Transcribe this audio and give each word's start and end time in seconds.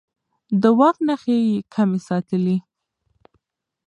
د 0.61 0.63
واک 0.77 0.97
نښې 1.07 1.37
يې 1.47 1.57
کمې 1.73 1.99
ساتلې. 2.07 2.57